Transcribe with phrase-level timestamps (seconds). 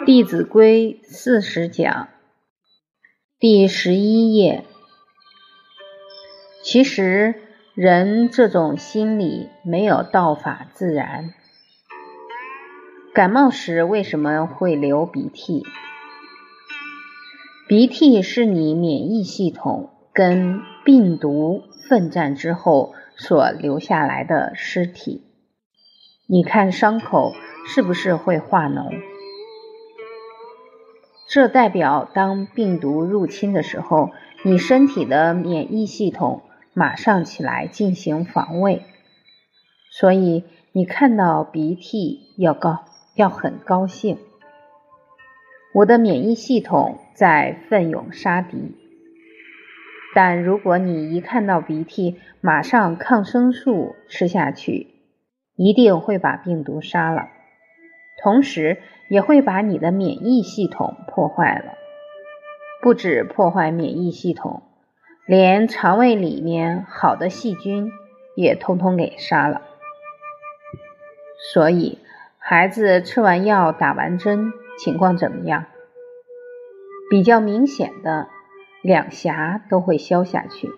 [0.04, 2.08] 《弟子规》四十讲
[3.38, 4.64] 第十一页。
[6.62, 7.34] 其实，
[7.74, 11.32] 人这种心理没有道法自然。
[13.14, 15.64] 感冒时为什么会流鼻涕？
[17.66, 25.24] 鼻涕是你免疫系统跟病毒奋战之后所留下来的尸体。
[26.26, 27.32] 你看伤口
[27.66, 29.00] 是不是会化脓？
[31.30, 34.10] 这代表，当病毒入侵的时候，
[34.44, 36.42] 你身体的免疫系统
[36.74, 38.82] 马上起来进行防卫。
[39.90, 44.18] 所以，你看到鼻涕要高，要很高兴。
[45.74, 48.74] 我的免疫系统在奋勇杀敌。
[50.14, 54.86] 但如果你一看到鼻涕，马上抗生素吃下去，
[55.56, 57.28] 一定会把病毒杀了。
[58.22, 61.74] 同时也会把你的免疫系统破坏了，
[62.82, 64.62] 不止破坏免疫系统，
[65.26, 67.92] 连肠胃里面好的细菌
[68.34, 69.62] 也通通给杀了。
[71.52, 71.98] 所以，
[72.38, 75.66] 孩子吃完药、打完针，情况怎么样？
[77.08, 78.28] 比较明显的，
[78.88, 80.70] 两颊都会消下去。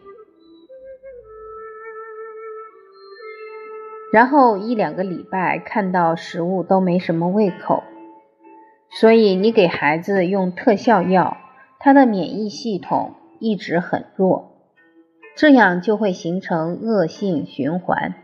[4.13, 7.85] 然后一两个礼拜看到食物都没什么胃口，
[8.91, 11.37] 所以你给孩子用特效药，
[11.79, 14.57] 他的免疫系统一直很弱，
[15.37, 18.15] 这样就会形成恶性循环。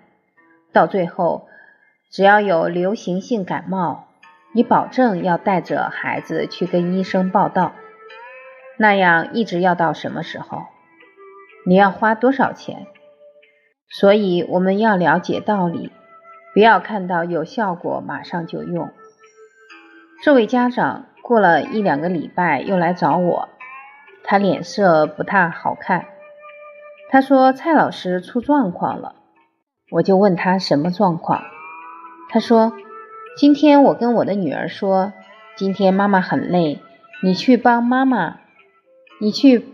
[0.73, 1.47] 到最后，
[2.11, 4.09] 只要有流行性感冒，
[4.53, 7.71] 你保证要带着孩子去跟医生报道，
[8.77, 10.63] 那样一直要到什么时候？
[11.67, 12.87] 你要花多少钱？
[13.89, 15.93] 所以我们要了解道理，
[16.53, 18.91] 不要看到有效果马上就用。
[20.23, 23.49] 这位家长过了一两个礼拜又来找我，
[24.25, 26.07] 他脸色不太好看。
[27.11, 29.15] 他说蔡老师出状况了，
[29.93, 31.43] 我就问他什么状况。
[32.29, 32.73] 他说
[33.37, 35.13] 今天我跟我的女儿说，
[35.57, 36.81] 今天妈妈很累，
[37.23, 38.41] 你去帮妈妈，
[39.19, 39.65] 你去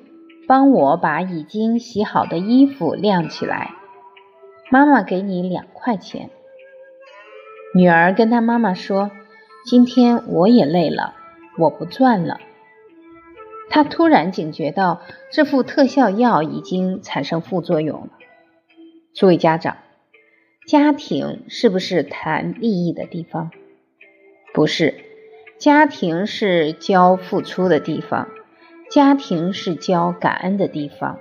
[0.47, 3.75] 帮我把已经洗好的衣服晾起来。
[4.71, 6.31] 妈妈给你两块钱。
[7.75, 9.11] 女儿跟她妈妈说
[9.67, 11.15] ：“今天我也累了，
[11.59, 12.41] 我不赚了。”
[13.69, 18.11] 她突然警觉到这副特效药已经产生副作用了。
[19.15, 19.79] 诸位家长，
[20.67, 23.51] 家庭是不是谈利益的地方？
[24.55, 24.95] 不是，
[25.59, 28.29] 家庭是教付出的地方，
[28.93, 31.19] 家庭是教感恩的地方，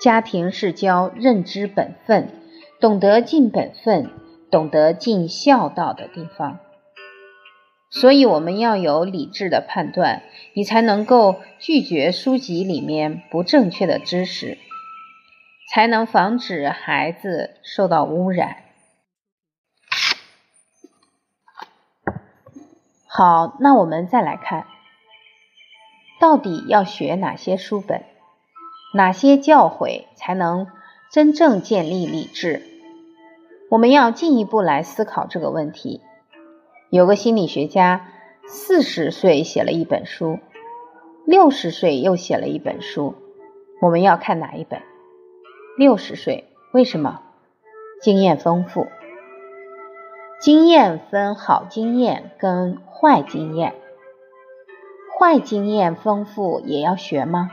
[0.00, 2.30] 家庭是教认知本分。
[2.80, 4.08] 懂得尽本分、
[4.52, 6.60] 懂得尽孝道的地方，
[7.90, 10.22] 所以我们要有理智的判断，
[10.54, 14.56] 你才能够拒绝书籍里面不正确的知识，
[15.74, 18.58] 才能防止孩子受到污染。
[23.08, 24.68] 好，那我们再来看，
[26.20, 28.02] 到底要学哪些书本，
[28.94, 30.66] 哪些教诲才能？
[31.10, 32.60] 真正建立理智，
[33.70, 36.02] 我们要进一步来思考这个问题。
[36.90, 38.08] 有个心理学家
[38.46, 40.38] 四十岁写了一本书，
[41.24, 43.14] 六十岁又写了一本书。
[43.80, 44.82] 我们要看哪一本？
[45.78, 47.22] 六十岁，为什么？
[48.02, 48.86] 经验丰富。
[50.42, 53.74] 经验分好经验跟坏经验，
[55.18, 57.50] 坏经验丰富也要学吗？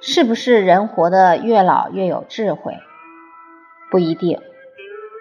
[0.00, 2.72] 是不是人活得越老越有智慧？
[3.90, 4.40] 不一定。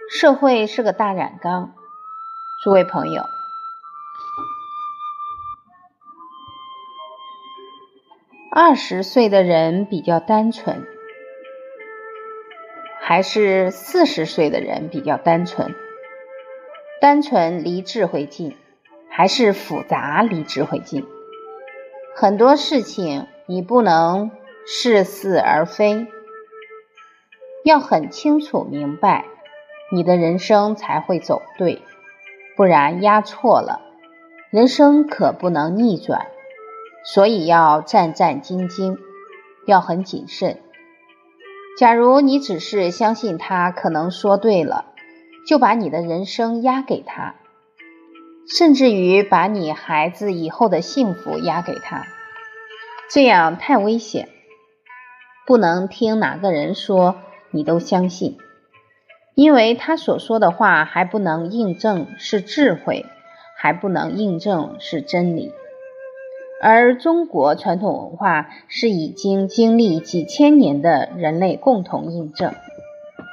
[0.09, 1.73] 社会是个大染缸，
[2.63, 3.23] 诸位朋友，
[8.49, 10.87] 二十岁的人比较单纯，
[13.01, 15.75] 还是四十岁的人比较单纯？
[17.01, 18.55] 单纯离智慧近，
[19.15, 21.05] 还是复杂离智慧近？
[22.15, 24.31] 很多事情你不能。
[24.67, 26.07] 似是而非，
[27.63, 29.25] 要很清楚明白，
[29.91, 31.83] 你的人生才会走对，
[32.57, 33.81] 不然压错了，
[34.49, 36.25] 人生可不能逆转。
[37.03, 38.97] 所以要战战兢兢，
[39.67, 40.59] 要很谨慎。
[41.77, 44.93] 假如你只是相信他可能说对了，
[45.47, 47.35] 就把你的人生压给他，
[48.47, 52.05] 甚至于把你孩子以后的幸福压给他，
[53.09, 54.29] 这样太危险。
[55.47, 57.17] 不能听哪个人说
[57.51, 58.37] 你都相信，
[59.35, 63.05] 因为他所说的话还不能印证是智慧，
[63.57, 65.51] 还不能印证是真理。
[66.61, 72.53] 而中国传统文化是已经经历几千年的人类共同印证，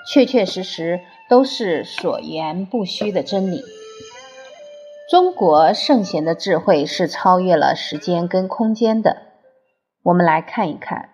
[0.07, 3.63] 确确实实都是所言不虚的真理。
[5.13, 9.25] 中国圣贤的智慧是超越了时间跟空间的。
[10.03, 11.11] 我们来看一看，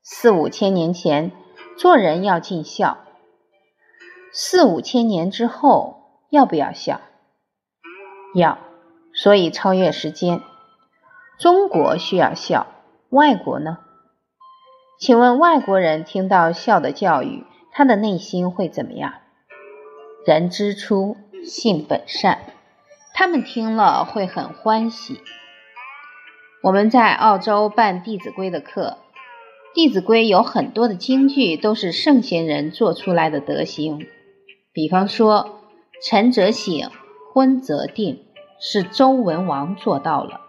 [0.00, 1.32] 四五千年前
[1.76, 2.98] 做人要尽孝，
[4.32, 7.00] 四五千年之后要不要孝？
[8.36, 8.58] 要，
[9.12, 10.40] 所以超越时间。
[11.36, 12.68] 中国需要孝，
[13.08, 13.78] 外国呢？
[15.00, 19.14] 请问外国人听到孝的教育，他的内心会怎么样？
[20.24, 22.38] 人之初，性本善，
[23.14, 25.20] 他们听了会很欢喜。
[26.62, 28.98] 我们在澳洲办《弟子规》的课，
[29.74, 34.06] 《弟子规》有很多的金句都是圣贤人做出来的德行。
[34.72, 35.60] 比方说
[36.02, 36.90] ，“晨则省，
[37.32, 38.24] 昏则定”，
[38.60, 40.40] 是周文王做到了。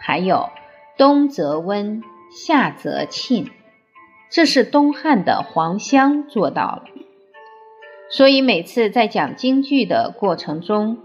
[0.00, 0.50] 还有
[0.98, 3.50] “冬则温，夏则庆”，
[4.32, 6.84] 这是东汉的黄香做到了。
[8.10, 10.98] 所以每次在讲京剧的过程中，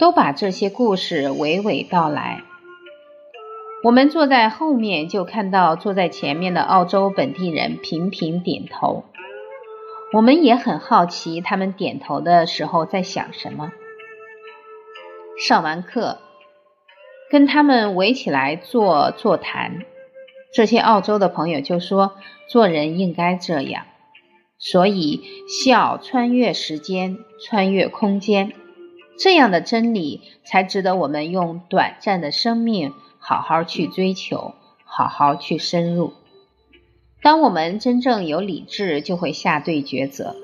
[0.00, 2.42] 都把这些故事娓娓道来。
[3.84, 9.04] 我们坐在后面，就看到坐在前面的澳洲本地人频频点头。
[10.14, 13.70] 我们也很好奇，他们点头的时候在想什么。
[15.38, 16.18] 上完课。
[17.30, 19.84] 跟他们围起来做座谈，
[20.52, 22.14] 这些澳洲的朋友就说
[22.50, 23.84] ：“做人应该这样，
[24.58, 28.52] 所以笑穿越时间，穿越空间，
[29.18, 34.54] 这样的真理才值得我们用短暂的生命好好去追求，
[34.84, 36.12] 好好去深入。
[37.22, 40.36] 当我们真正有理智，就会下对抉择。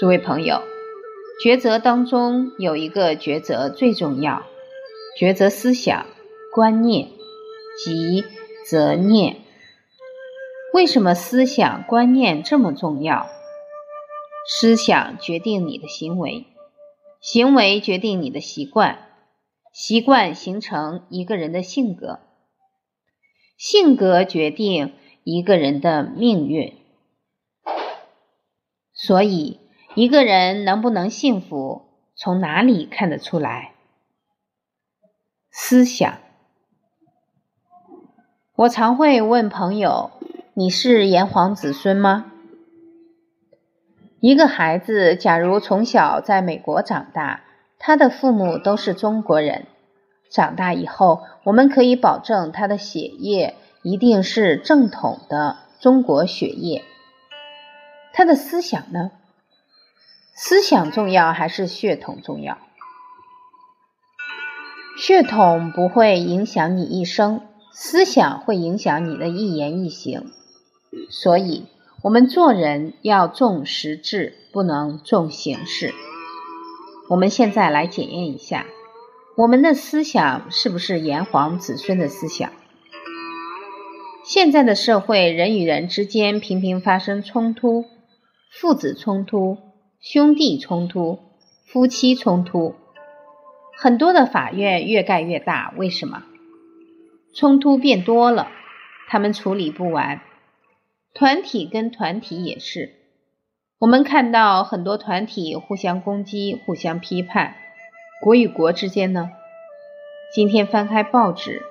[0.00, 0.62] 诸位朋友，
[1.44, 4.42] 抉择当中有一个抉择最重要。”
[5.14, 6.06] 抉择思想、
[6.54, 7.08] 观念
[7.84, 8.24] 及
[8.66, 9.36] 择念，
[10.72, 13.26] 为什么思想观念这么重要？
[14.48, 16.46] 思想决定你的行为，
[17.22, 18.98] 行为决定你的习惯，
[19.72, 22.18] 习惯形成一个人的性格，
[23.56, 24.92] 性格决定
[25.22, 26.76] 一个人的命运。
[28.92, 29.60] 所以，
[29.94, 31.82] 一个人能不能幸福，
[32.16, 33.74] 从哪里看得出来？
[35.48, 36.18] 思想，
[38.56, 40.10] 我常会问朋友
[40.54, 42.31] ：“你是炎黄子孙吗？”
[44.22, 47.42] 一个孩子假如从小在美国长大，
[47.80, 49.66] 他的父母都是中国人，
[50.30, 56.84] 长大以后，我们可以保证他的血液一定是正统的中国血液。
[58.12, 59.10] 他的思想呢？
[60.36, 62.58] 思想重要还是血统重要？
[64.96, 67.40] 血统不会影响你一生，
[67.72, 70.30] 思想会影响你的一言一行。
[71.10, 71.66] 所以，
[72.02, 75.94] 我们做人要重实质，不能重形式。
[77.08, 78.66] 我们现在来检验一下，
[79.36, 82.50] 我们的思想是不是炎黄子孙的思想？
[84.24, 87.84] 现在的社会，人与人之间频频发生冲突，
[88.50, 89.58] 父子冲突、
[90.00, 91.20] 兄弟冲突、
[91.66, 92.74] 夫妻冲突。
[93.76, 96.24] 很多的法院越盖越大，为什么？
[97.32, 98.48] 冲突变多了，
[99.08, 100.20] 他们处理不完。
[101.14, 102.94] 团体跟团体也是，
[103.78, 107.54] 我们看到很多团体互相攻击、互相批判。
[108.22, 109.30] 国与国之间呢？
[110.34, 111.62] 今天翻开报纸，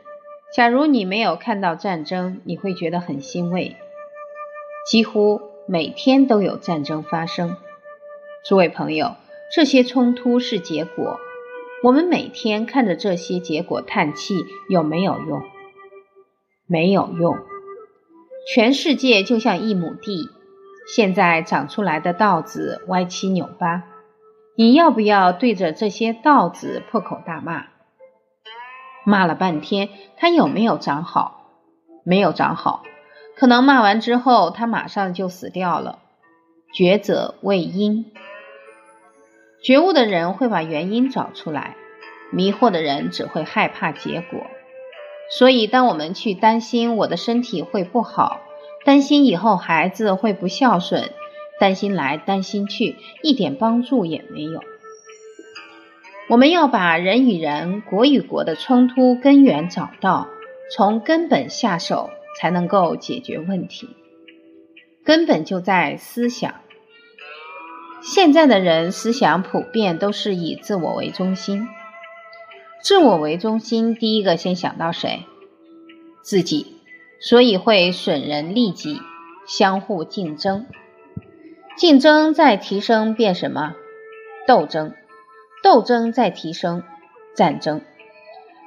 [0.54, 3.76] 假如你没有看到战争，你会觉得很欣慰。
[4.88, 7.58] 几乎每天都有战争发生。
[8.46, 9.16] 诸位朋友，
[9.52, 11.20] 这些冲突是结果。
[11.84, 14.36] 我们每天看着这些结果叹气，
[14.70, 15.42] 有没有用？
[16.68, 17.40] 没有用。
[18.48, 20.30] 全世界就像一亩地，
[20.88, 23.84] 现在长出来的稻子歪七扭八，
[24.56, 27.66] 你要不要对着这些稻子破口大骂？
[29.06, 31.50] 骂了半天，它有没有长好？
[32.04, 32.84] 没有长好。
[33.36, 36.00] 可能骂完之后，它马上就死掉了。
[36.74, 38.12] 觉者为因。
[39.64, 41.76] 觉悟的人会把原因找出来，
[42.32, 44.46] 迷惑的人只会害怕结果。
[45.38, 48.42] 所以，当我们去担心我的身体会不好，
[48.84, 51.10] 担心以后孩子会不孝顺，
[51.60, 54.62] 担心来担心去，一点帮助也没有。
[56.28, 60.28] 我们要把人与人、国与国的冲突根源找到，
[60.76, 63.90] 从根本下手，才能够解决问题。
[65.04, 66.56] 根本就在思想。
[68.02, 71.68] 现在的人思想普遍都是以自我为中心，
[72.82, 75.26] 自我为中心，第一个先想到谁？
[76.24, 76.78] 自己，
[77.20, 79.00] 所以会损人利己，
[79.48, 80.66] 相互竞争，
[81.78, 83.76] 竞争再提升变什么？
[84.48, 84.94] 斗争，
[85.64, 86.84] 斗争再提升
[87.36, 87.82] 战争，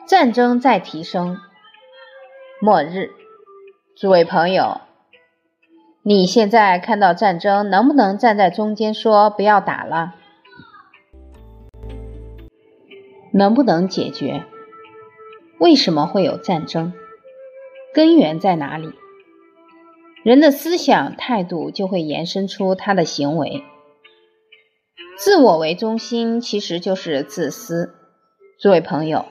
[0.06, 1.38] 战争再提升
[2.60, 3.10] 末日。
[3.96, 4.80] 诸位朋友。
[6.06, 10.14] 你现在看到战争，能不能站在中间说不要打了？
[13.36, 14.44] 能不能解决？
[15.58, 16.92] 为什么会有战争？
[17.92, 18.92] 根源在哪里？
[20.22, 23.64] 人的思想态度就会延伸出他的行为。
[25.18, 27.96] 自我为中心其实就是自私。
[28.60, 29.26] 诸位朋友，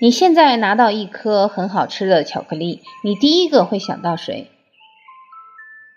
[0.00, 4.50] 你现在拿到一颗很好吃的巧克力，你第一个会想到谁？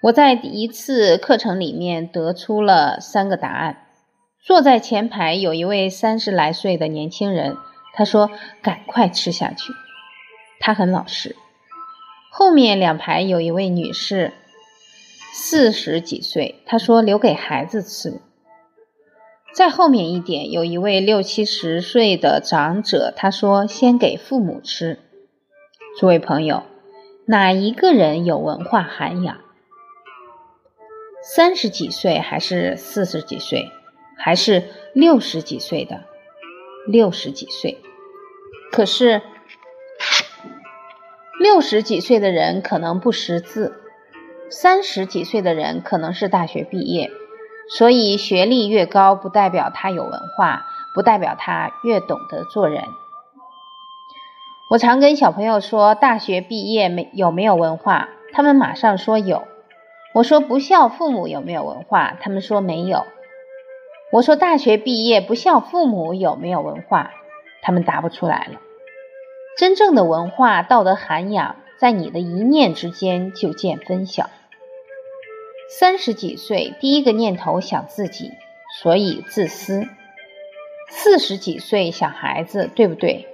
[0.03, 3.88] 我在一次课程里面得出了三个答案。
[4.41, 7.57] 坐在前排有一位三十来岁的年轻人，
[7.93, 8.31] 他说
[8.63, 9.73] ：“赶快吃下去。”
[10.59, 11.35] 他很老实。
[12.31, 14.31] 后面两排有一位女士，
[15.33, 18.21] 四十几岁，她说：“留给孩子吃。”
[19.53, 24.99] 再后面一点有一位六七十岁的长者，他说：“先给父母吃。”
[25.99, 26.63] 诸位朋友，
[27.25, 29.37] 哪一个人有文化涵养？
[31.23, 33.69] 三十几岁还是四十几岁，
[34.19, 36.01] 还是六十几岁的？
[36.87, 37.79] 六十几岁。
[38.71, 39.21] 可是
[41.39, 43.81] 六十几岁的人可能不识字，
[44.49, 47.09] 三十几岁的人可能是大学毕业。
[47.69, 52.83] 所以学历越高，不代表他有文化，不代表他越懂得做人。
[54.71, 58.09] 我常跟小朋友说，大学毕业没有没有文化？
[58.33, 59.47] 他们马上说有。
[60.13, 62.17] 我说不孝父母有没有文化？
[62.19, 63.05] 他们说没有。
[64.11, 67.11] 我说大学毕业不孝父母有没有文化？
[67.61, 68.59] 他们答不出来了。
[69.57, 74.29] 真正的文化道德涵养，在你的一念之间就见分晓。
[75.69, 78.31] 三十几岁第一个念头想自己，
[78.81, 79.83] 所以自私；
[80.89, 83.27] 四十几岁想孩子，对不对？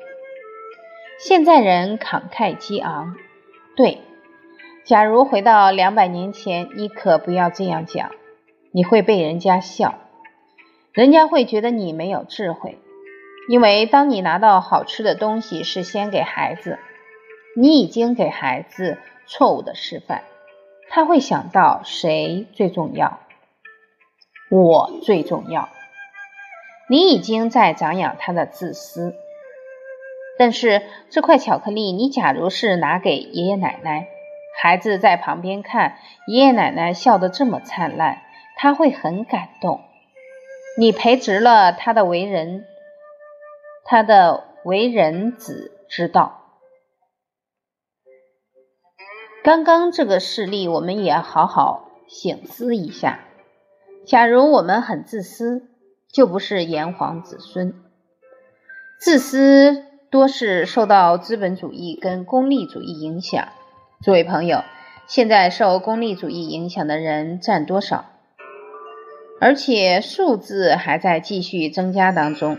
[1.19, 3.15] 现在人慷慨激昂，
[3.77, 3.99] 对。
[4.83, 8.11] 假如回到两百年前，你可不要这样讲，
[8.73, 9.95] 你会被人家笑，
[10.95, 12.79] 人家会觉得你没有智慧。
[13.47, 16.79] 因为当你拿到好吃的东西是先给孩子，
[17.55, 18.97] 你已经给孩子
[19.27, 20.21] 错误的示范，
[20.89, 23.19] 他会想到谁最重要？
[24.49, 25.69] 我最重要。
[26.89, 29.13] 你已经在长养他的自私。
[30.39, 34.07] 但是这块巧克力，你假如是拿给爷爷奶奶。
[34.57, 35.97] 孩子在旁边看
[36.27, 38.21] 爷爷奶奶笑得这么灿烂，
[38.55, 39.81] 他会很感动。
[40.77, 42.65] 你培植了他的为人，
[43.85, 46.41] 他的为人子之道。
[49.41, 53.21] 刚刚这个事例，我们也好好醒思一下。
[54.05, 55.69] 假如我们很自私，
[56.11, 57.73] 就不是炎黄子孙。
[58.99, 63.47] 自私多是受到资本主义跟功利主义影响。
[64.01, 64.63] 诸位朋友，
[65.07, 68.14] 现在受功利主义影响的人占多少？
[69.39, 72.57] 而且数字还在继续增加当中。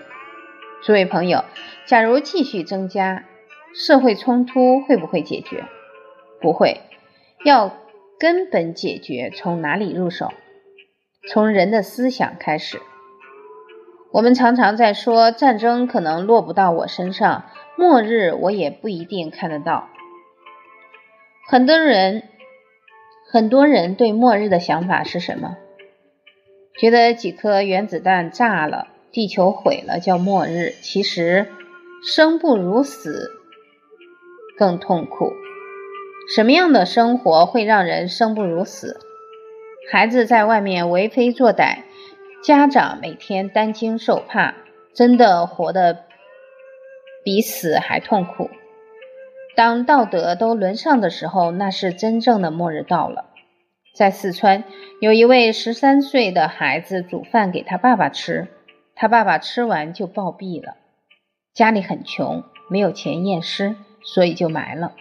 [0.82, 1.44] 诸位朋友，
[1.86, 3.24] 假如继续增加，
[3.74, 5.64] 社会冲突会不会解决？
[6.40, 6.80] 不会。
[7.44, 7.72] 要
[8.18, 10.32] 根本解决，从哪里入手？
[11.28, 12.80] 从人的思想开始。
[14.12, 17.44] 我们常常在说，战争可能落不到我身上，
[17.76, 19.88] 末日我也不一定看得到。
[21.48, 22.22] 很多人，
[23.30, 25.56] 很多人对末日的想法是什么？
[26.78, 30.74] 觉得几颗原子弹炸了，地球毁了叫末日。
[30.82, 31.46] 其实
[32.04, 33.32] 生不如死
[34.58, 35.32] 更痛苦。
[36.34, 39.00] 什么样的生活会让人生不如死？
[39.90, 41.78] 孩子在外面为非作歹，
[42.42, 44.54] 家长每天担惊受怕，
[44.92, 46.04] 真的活得
[47.24, 48.50] 比死还痛苦。
[49.54, 53.26] 当道德都沦丧的时候，那是真正的末日到了。
[53.96, 54.62] 在四川，
[55.00, 58.46] 有一位十三岁的孩子煮饭给他爸爸吃，
[58.94, 60.76] 他爸爸吃完就暴毙了。
[61.54, 64.92] 家里很穷，没有钱验尸，所以就埋了。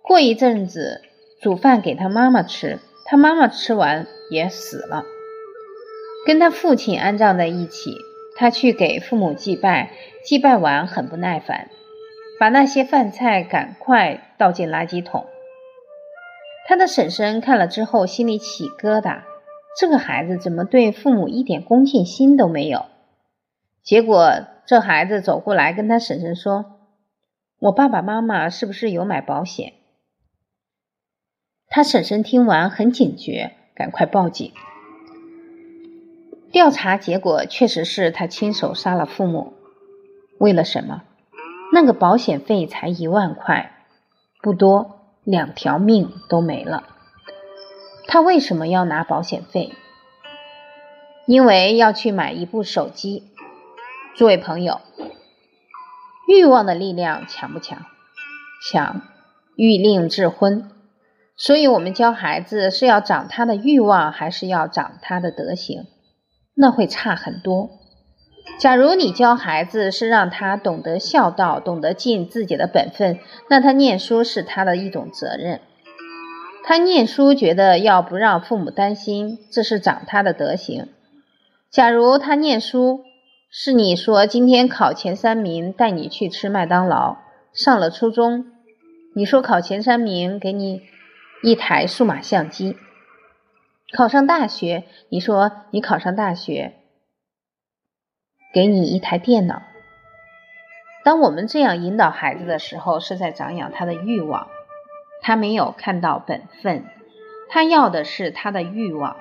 [0.00, 1.02] 过一阵子，
[1.42, 5.04] 煮饭给他妈妈吃，他妈妈吃完也死了，
[6.26, 7.92] 跟他父亲安葬在一起。
[8.38, 9.90] 他去给父母祭拜，
[10.24, 11.68] 祭拜完很不耐烦。
[12.40, 15.26] 把那些饭菜赶快倒进垃圾桶。
[16.68, 19.22] 他的婶婶看了之后心里起疙瘩，
[19.80, 22.84] 这个孩子怎么对父母一点恭敬心都没有？
[23.82, 26.78] 结果这孩子走过来跟他婶婶说
[27.58, 29.72] ：“我爸爸妈妈是不是有买保险？”
[31.68, 34.52] 他婶婶听完很警觉，赶快报警。
[36.52, 39.54] 调查结果确实是他亲手杀了父母，
[40.38, 41.04] 为了什么？
[41.72, 43.86] 那个保险费才一万块，
[44.42, 44.97] 不多，
[45.30, 46.84] 两条命都没了。
[48.06, 49.74] 他为什么要拿保险费？
[51.26, 53.24] 因为要去买一部手机。
[54.16, 54.80] 诸位朋友，
[56.26, 57.84] 欲望的力量强不强？
[58.72, 59.02] 强，
[59.54, 60.70] 欲令智昏。
[61.36, 65.84] 所以，我们教孩子是要长他的欲望，还是要长他的德行？
[66.54, 67.77] 那会差很多。
[68.58, 75.60] 假如你教孩子是让他懂得孝道，懂得尽自己的本分，那他念书是他的一种责任。
[76.64, 80.88] 他念书觉得要不让父母担心，这是长他的德行。
[81.70, 83.04] 假如他念书
[83.50, 87.18] 是你说今天考前三名带你去吃麦当劳，
[87.52, 88.46] 上了初中，
[89.14, 90.82] 你说考前三名给你
[91.42, 92.76] 一台数码相机。
[93.96, 96.74] 考上大学，你说你考上大学，
[98.58, 99.62] 给你一台电脑。
[101.04, 104.48] 当我们这样引导孩子的时候，是在长养他的欲望。
[105.22, 106.84] 他没有看到本分，
[107.48, 109.16] 他要的是他的欲望。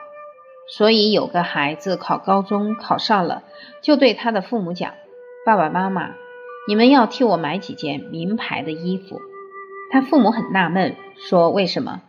[0.75, 3.44] 所以有个孩子考高中考上了，
[3.84, 4.96] 就对他的父母讲
[5.46, 6.15] ：“爸爸妈妈，
[6.67, 9.22] 你们要替我买几件名牌的衣服。”
[9.94, 10.96] 他父母很纳闷，
[11.29, 12.01] 说：“为什么？”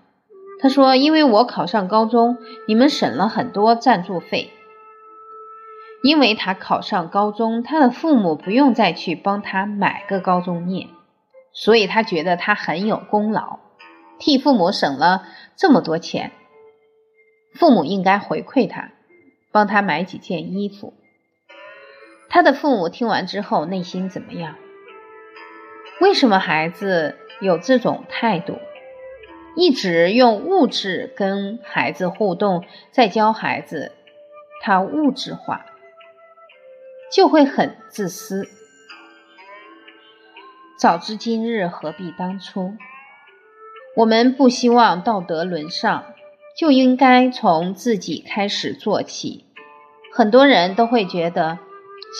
[0.62, 4.48] 他说：“因为我考上高中，你们省了很多赞助费。
[6.02, 10.88] 因为他考上高中，他的父母不用再去帮他买个高中念，
[11.52, 13.58] 所以他觉得他很有功劳，
[14.18, 15.26] 替父母省了
[15.56, 16.32] 这么多钱，
[17.54, 18.92] 父母应该回馈他，
[19.50, 20.94] 帮他买几件衣服。
[22.28, 24.54] 他的父母听完之后，内心怎么样？
[26.00, 28.58] 为什么孩子有这种态度？”
[29.56, 33.90] 一直用物质跟孩子互动，再教孩子，
[34.62, 35.66] 他物质化
[37.10, 38.48] 就会很自私。
[40.78, 42.74] 早知今日，何必当初？
[43.96, 46.04] 我们不希望道德沦丧，
[46.56, 49.44] 就应该从自己开始做起。
[50.12, 51.58] 很多人都会觉得，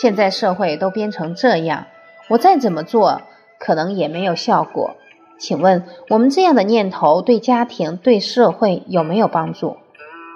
[0.01, 1.87] 现在社会都变成这样，
[2.27, 3.21] 我再怎么做，
[3.59, 4.97] 可能也没有效果。
[5.37, 9.77] 请问我们这样的念头对家庭、对社会有没有帮助？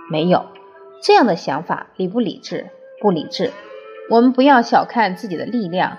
[0.10, 0.46] 没有。
[1.02, 2.70] 这样的想法理不理智？
[3.02, 3.52] 不理智。
[4.10, 5.98] 我们不要小看自己的力量。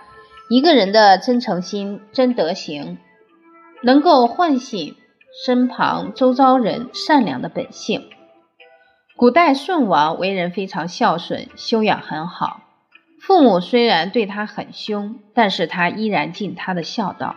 [0.49, 2.99] 一个人的真诚心、真德行，
[3.83, 4.95] 能够唤醒
[5.45, 8.09] 身旁周遭人善良的本性。
[9.17, 12.61] 古代舜王为人非常孝顺，修养很好。
[13.21, 17.37] 父母虽然对他很凶，但是他依然尽他的孝道。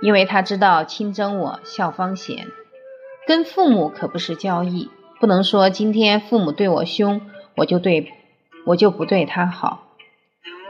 [0.00, 2.46] 因为他知道亲憎我，孝方贤。
[3.26, 4.90] 跟父母可不是交易，
[5.20, 7.20] 不能说今天父母对我凶，
[7.56, 8.14] 我就对
[8.64, 9.87] 我就不对他好。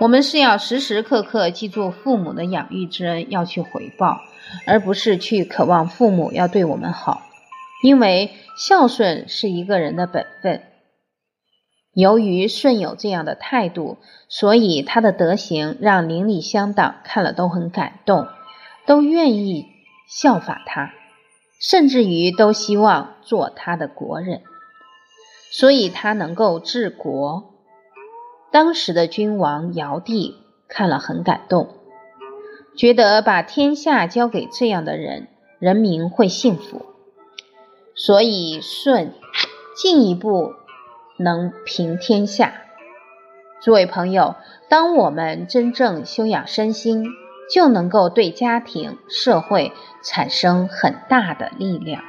[0.01, 4.21] 我们是要时时刻刻记住父母的养育之恩，要去回报，
[4.67, 7.23] 而不是去渴望父母要对我们好。
[7.83, 10.63] 因为孝顺是一个人的本分。
[11.93, 18.29] 由于舜有这样的态度，所以他的德行让邻里乡党看了都很感动。
[18.87, 19.67] 都愿意
[20.09, 20.95] 效法他，
[21.61, 24.41] 甚至于都希望做他的国人，
[25.53, 27.58] 所以他能够治国。
[28.51, 30.37] 当时的君王尧帝
[30.69, 31.69] 看了很感动，
[32.77, 36.87] 觉得把天下交给这样的人，人民会幸福。
[37.95, 39.13] 所以舜
[39.77, 40.53] 进一步
[41.17, 42.55] 能平天下。
[43.61, 44.37] 诸位朋友，
[44.69, 47.07] 当我们真正修养身心。
[47.51, 49.73] 就能够对家庭、社会
[50.05, 52.03] 产生很大的力量。